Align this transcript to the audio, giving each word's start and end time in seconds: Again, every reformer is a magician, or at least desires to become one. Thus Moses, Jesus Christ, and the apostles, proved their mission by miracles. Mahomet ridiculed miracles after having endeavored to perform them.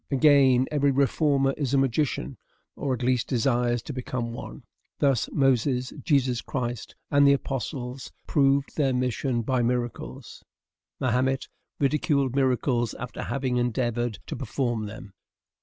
Again, 0.09 0.65
every 0.71 0.89
reformer 0.89 1.53
is 1.57 1.75
a 1.75 1.77
magician, 1.77 2.37
or 2.75 2.95
at 2.95 3.03
least 3.03 3.27
desires 3.27 3.83
to 3.83 3.93
become 3.93 4.33
one. 4.33 4.63
Thus 4.97 5.29
Moses, 5.31 5.93
Jesus 6.01 6.41
Christ, 6.41 6.95
and 7.11 7.27
the 7.27 7.33
apostles, 7.33 8.11
proved 8.25 8.77
their 8.77 8.93
mission 8.95 9.43
by 9.43 9.61
miracles. 9.61 10.43
Mahomet 10.99 11.49
ridiculed 11.79 12.35
miracles 12.35 12.95
after 12.95 13.21
having 13.21 13.57
endeavored 13.57 14.17
to 14.25 14.35
perform 14.35 14.87
them. 14.87 15.13